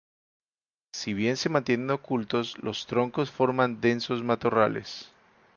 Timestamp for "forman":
3.29-3.81